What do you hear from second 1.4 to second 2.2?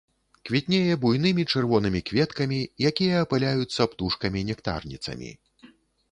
чырвонымі